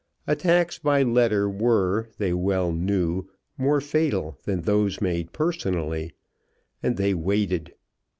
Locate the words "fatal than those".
3.79-4.99